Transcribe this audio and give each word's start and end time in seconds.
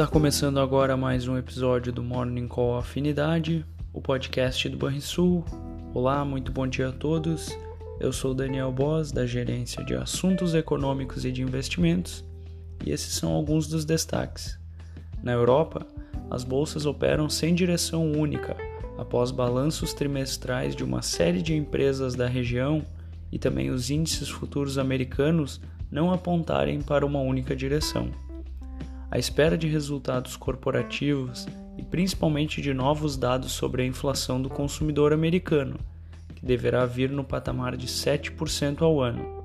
Está 0.00 0.10
começando 0.10 0.58
agora 0.58 0.96
mais 0.96 1.28
um 1.28 1.36
episódio 1.36 1.92
do 1.92 2.02
Morning 2.02 2.48
Call 2.48 2.78
Afinidade, 2.78 3.66
o 3.92 4.00
podcast 4.00 4.66
do 4.70 4.78
Banrisul. 4.78 5.44
Olá, 5.92 6.24
muito 6.24 6.50
bom 6.50 6.66
dia 6.66 6.88
a 6.88 6.92
todos. 6.92 7.50
Eu 8.00 8.10
sou 8.10 8.32
Daniel 8.32 8.72
Boss, 8.72 9.12
da 9.12 9.26
Gerência 9.26 9.84
de 9.84 9.94
Assuntos 9.94 10.54
Econômicos 10.54 11.26
e 11.26 11.30
de 11.30 11.42
Investimentos, 11.42 12.24
e 12.82 12.92
esses 12.92 13.12
são 13.12 13.30
alguns 13.30 13.66
dos 13.66 13.84
destaques. 13.84 14.58
Na 15.22 15.32
Europa, 15.32 15.86
as 16.30 16.44
bolsas 16.44 16.86
operam 16.86 17.28
sem 17.28 17.54
direção 17.54 18.10
única, 18.10 18.56
após 18.96 19.30
balanços 19.30 19.92
trimestrais 19.92 20.74
de 20.74 20.82
uma 20.82 21.02
série 21.02 21.42
de 21.42 21.54
empresas 21.54 22.14
da 22.14 22.26
região 22.26 22.82
e 23.30 23.38
também 23.38 23.68
os 23.68 23.90
índices 23.90 24.30
futuros 24.30 24.78
americanos 24.78 25.60
não 25.90 26.10
apontarem 26.10 26.80
para 26.80 27.04
uma 27.04 27.20
única 27.20 27.54
direção. 27.54 28.08
A 29.10 29.18
espera 29.18 29.58
de 29.58 29.66
resultados 29.66 30.36
corporativos 30.36 31.48
e 31.76 31.82
principalmente 31.82 32.62
de 32.62 32.72
novos 32.72 33.16
dados 33.16 33.50
sobre 33.50 33.82
a 33.82 33.86
inflação 33.86 34.40
do 34.40 34.48
consumidor 34.48 35.12
americano, 35.12 35.76
que 36.34 36.46
deverá 36.46 36.86
vir 36.86 37.10
no 37.10 37.24
patamar 37.24 37.76
de 37.76 37.88
7% 37.88 38.82
ao 38.82 39.00
ano. 39.00 39.42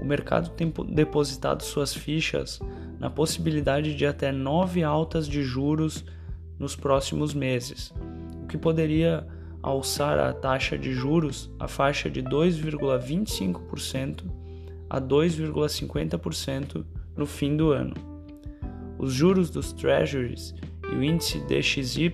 O 0.00 0.04
mercado 0.04 0.50
tem 0.50 0.70
depositado 0.90 1.62
suas 1.62 1.94
fichas 1.94 2.60
na 2.98 3.08
possibilidade 3.08 3.94
de 3.94 4.04
até 4.04 4.30
nove 4.30 4.82
altas 4.82 5.26
de 5.26 5.42
juros 5.42 6.04
nos 6.58 6.76
próximos 6.76 7.32
meses, 7.32 7.94
o 8.42 8.46
que 8.46 8.58
poderia 8.58 9.26
alçar 9.62 10.18
a 10.18 10.34
taxa 10.34 10.76
de 10.76 10.92
juros 10.92 11.50
à 11.58 11.66
faixa 11.66 12.10
de 12.10 12.22
2,25% 12.22 14.24
a 14.90 15.00
2,50% 15.00 16.84
no 17.16 17.24
fim 17.24 17.56
do 17.56 17.72
ano. 17.72 18.11
Os 19.02 19.12
juros 19.12 19.50
dos 19.50 19.72
treasuries 19.72 20.54
e 20.88 20.94
o 20.94 21.02
índice 21.02 21.40
DXY, 21.40 22.12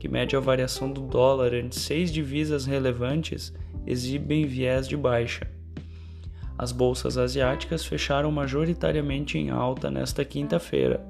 que 0.00 0.08
mede 0.08 0.34
a 0.34 0.40
variação 0.40 0.90
do 0.90 1.02
dólar 1.02 1.52
entre 1.52 1.78
seis 1.78 2.10
divisas 2.10 2.64
relevantes, 2.64 3.52
exibem 3.86 4.46
viés 4.46 4.88
de 4.88 4.96
baixa. 4.96 5.46
As 6.56 6.72
bolsas 6.72 7.18
asiáticas 7.18 7.84
fecharam 7.84 8.32
majoritariamente 8.32 9.36
em 9.36 9.50
alta 9.50 9.90
nesta 9.90 10.24
quinta-feira, 10.24 11.06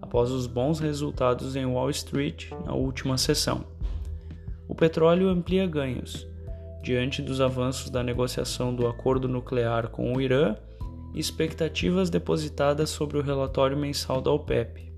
após 0.00 0.30
os 0.30 0.46
bons 0.46 0.78
resultados 0.78 1.56
em 1.56 1.66
Wall 1.66 1.90
Street 1.90 2.52
na 2.64 2.74
última 2.74 3.18
sessão. 3.18 3.64
O 4.68 4.74
petróleo 4.76 5.30
amplia 5.30 5.66
ganhos, 5.66 6.28
diante 6.80 7.20
dos 7.20 7.40
avanços 7.40 7.90
da 7.90 8.04
negociação 8.04 8.72
do 8.72 8.86
acordo 8.86 9.26
nuclear 9.26 9.88
com 9.88 10.12
o 10.12 10.20
Irã 10.20 10.54
e 11.14 11.20
expectativas 11.20 12.10
depositadas 12.10 12.90
sobre 12.90 13.16
o 13.16 13.22
relatório 13.22 13.76
mensal 13.76 14.20
da 14.20 14.30
OPEP. 14.30 14.92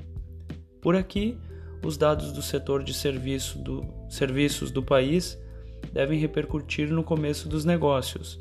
Por 0.80 0.96
aqui, 0.96 1.38
os 1.84 1.96
dados 1.96 2.32
do 2.32 2.42
setor 2.42 2.82
de 2.82 2.94
serviço 2.94 3.58
do, 3.58 3.84
serviços 4.08 4.70
do 4.70 4.82
país 4.82 5.38
devem 5.92 6.18
repercutir 6.18 6.90
no 6.90 7.04
começo 7.04 7.48
dos 7.48 7.64
negócios, 7.64 8.38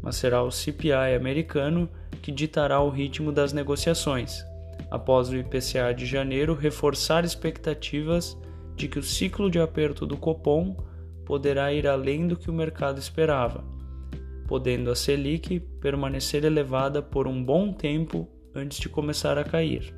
mas 0.00 0.16
será 0.16 0.42
o 0.42 0.50
CPI 0.50 1.14
americano 1.14 1.88
que 2.22 2.32
ditará 2.32 2.80
o 2.80 2.90
ritmo 2.90 3.30
das 3.30 3.52
negociações, 3.52 4.44
após 4.90 5.28
o 5.28 5.36
IPCA 5.36 5.92
de 5.94 6.06
janeiro 6.06 6.54
reforçar 6.54 7.24
expectativas 7.24 8.36
de 8.74 8.88
que 8.88 8.98
o 8.98 9.02
ciclo 9.02 9.50
de 9.50 9.60
aperto 9.60 10.06
do 10.06 10.16
Copom 10.16 10.76
poderá 11.24 11.72
ir 11.72 11.86
além 11.86 12.26
do 12.26 12.36
que 12.36 12.50
o 12.50 12.54
mercado 12.54 12.98
esperava, 12.98 13.64
podendo 14.52 14.90
a 14.90 14.94
Selic 14.94 15.60
permanecer 15.80 16.44
elevada 16.44 17.00
por 17.00 17.26
um 17.26 17.42
bom 17.42 17.72
tempo 17.72 18.28
antes 18.54 18.78
de 18.78 18.86
começar 18.86 19.38
a 19.38 19.44
cair. 19.44 19.96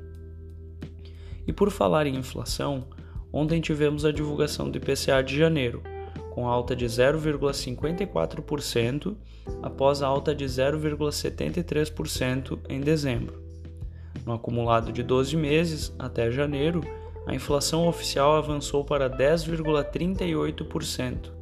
E 1.45 1.51
por 1.51 1.69
falar 1.69 2.07
em 2.07 2.15
inflação, 2.15 2.87
ontem 3.33 3.59
tivemos 3.59 4.05
a 4.05 4.13
divulgação 4.13 4.71
do 4.71 4.77
IPCA 4.77 5.21
de 5.21 5.37
janeiro, 5.37 5.83
com 6.31 6.47
alta 6.47 6.73
de 6.73 6.85
0,54% 6.85 9.17
após 9.61 10.01
a 10.01 10.07
alta 10.07 10.33
de 10.33 10.45
0,73% 10.45 12.57
em 12.69 12.79
dezembro. 12.79 13.43
No 14.25 14.31
acumulado 14.31 14.93
de 14.93 15.03
12 15.03 15.35
meses 15.35 15.93
até 15.99 16.31
janeiro, 16.31 16.79
a 17.27 17.35
inflação 17.35 17.89
oficial 17.89 18.37
avançou 18.37 18.85
para 18.85 19.09
10,38%. 19.09 21.34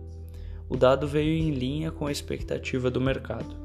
O 0.73 0.75
dado 0.75 1.07
veio 1.07 1.37
em 1.37 1.51
linha 1.51 1.91
com 1.91 2.07
a 2.07 2.11
expectativa 2.11 2.89
do 2.89 2.99
mercado. 2.99 3.55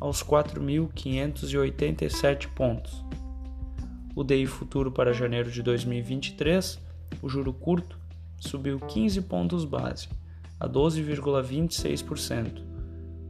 aos 0.00 0.20
4.587 0.22 2.48
pontos. 2.48 3.04
O 4.14 4.22
DI 4.24 4.46
futuro 4.46 4.90
para 4.90 5.12
janeiro 5.12 5.50
de 5.50 5.62
2023, 5.62 6.80
o 7.22 7.28
juro 7.28 7.52
curto, 7.52 7.98
subiu 8.38 8.78
15 8.78 9.22
pontos 9.22 9.64
base, 9.64 10.08
a 10.58 10.68
12,26%. 10.68 12.62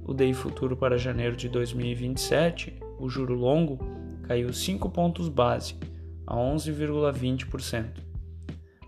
O 0.05 0.15
DI 0.15 0.33
futuro 0.33 0.77
para 0.77 0.97
janeiro 0.97 1.37
de 1.37 1.49
2027, 1.49 2.81
o 2.99 3.09
juro 3.09 3.35
longo, 3.35 3.79
caiu 4.23 4.53
5 4.53 4.89
pontos 4.91 5.29
base, 5.29 5.75
a 6.27 6.35
11,20%. 6.35 7.87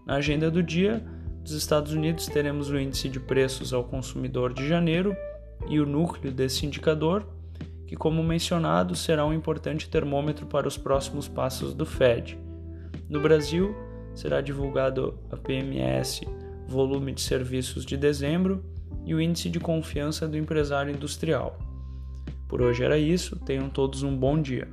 Na 0.07 0.17
agenda 0.17 0.51
do 0.51 0.63
dia, 0.63 1.05
dos 1.43 1.53
Estados 1.53 1.93
Unidos 1.93 2.27
teremos 2.27 2.71
o 2.71 2.79
índice 2.79 3.09
de 3.09 3.21
preços 3.21 3.73
ao 3.73 3.85
consumidor 3.85 4.53
de 4.53 4.67
janeiro 4.69 5.17
e 5.69 5.81
o 5.81 5.87
núcleo 5.87 6.33
desse 6.33 6.67
indicador 6.67 7.27
que, 7.87 7.97
como 7.97 8.23
mencionado, 8.23 8.95
será 8.95 9.27
um 9.27 9.33
importante 9.33 9.89
termômetro 9.89 10.47
para 10.47 10.69
os 10.69 10.77
próximos 10.77 11.27
passos 11.27 11.75
do 11.75 11.85
Fed. 11.85 12.39
No 13.09 13.21
Brasil, 13.21 13.75
será 14.15 14.41
divulgado 14.41 15.19
a 15.31 15.37
PMS, 15.37 16.23
volume 16.67 17.13
de 17.13 17.21
serviços 17.21 17.85
de 17.85 17.97
dezembro, 17.97 18.65
e 19.05 19.15
o 19.15 19.21
índice 19.21 19.49
de 19.49 19.59
confiança 19.59 20.29
do 20.29 20.37
empresário 20.37 20.95
industrial. 20.95 21.59
Por 22.49 22.61
hoje 22.61 22.85
era 22.85 22.99
isso, 22.99 23.37
tenham 23.37 23.69
todos 23.69 24.03
um 24.03 24.17
bom 24.17 24.41
dia. 24.41 24.69